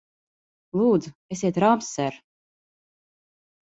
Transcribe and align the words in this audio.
Lūdzu, 0.79 1.11
esiet 1.37 1.61
rāms, 1.65 1.91
ser! 1.99 2.19